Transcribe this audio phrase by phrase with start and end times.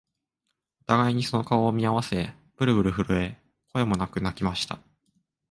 [0.81, 3.37] お互いにその顔を見合わせ、ぶるぶる震え、
[3.71, 4.79] 声もなく泣きました